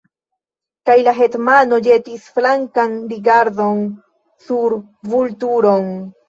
Kaj 0.89 0.93
la 1.07 1.11
hetmano 1.17 1.77
ĵetis 1.87 2.25
flankan 2.37 2.95
rigardon 3.13 3.85
sur 4.47 4.77
Vulturon. 5.13 5.87